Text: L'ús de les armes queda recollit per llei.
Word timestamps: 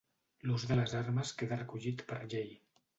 L'ús 0.47 0.65
de 0.71 0.77
les 0.79 0.95
armes 1.03 1.35
queda 1.43 1.63
recollit 1.63 2.05
per 2.11 2.23
llei. 2.35 2.55